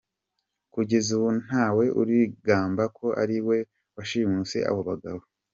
[0.73, 3.57] Kugeza ubu ntawe urigamba ko ari we
[3.95, 5.21] washimuse abo bagabo.